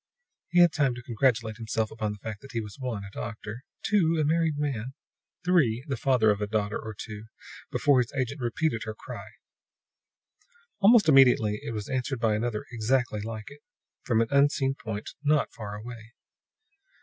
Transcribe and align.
He 0.49 0.61
had 0.61 0.71
time 0.71 0.95
to 0.95 1.03
congratulate 1.03 1.57
himself 1.57 1.91
upon 1.91 2.11
the 2.11 2.17
fact 2.17 2.41
that 2.41 2.53
he 2.53 2.59
was 2.59 2.79
(1) 2.79 3.03
a 3.03 3.11
doctor, 3.11 3.63
(2) 3.85 4.17
a 4.19 4.25
married 4.25 4.57
man, 4.57 4.95
(3) 5.45 5.83
the 5.87 5.95
father 5.95 6.31
of 6.31 6.41
a 6.41 6.47
daughter 6.47 6.79
or 6.79 6.95
two, 6.95 7.25
before 7.71 7.99
his 7.99 8.11
agent 8.17 8.41
repeated 8.41 8.81
her 8.85 8.95
cry. 8.95 9.27
Almost 10.79 11.07
immediately 11.07 11.59
it 11.63 11.75
was 11.75 11.87
answered 11.87 12.19
by 12.19 12.33
another 12.33 12.65
exactly 12.71 13.21
like 13.21 13.51
it, 13.51 13.61
from 14.01 14.21
an 14.21 14.27
unseen 14.31 14.73
point 14.73 15.11
not 15.23 15.53
far 15.53 15.75
away. 15.75 16.13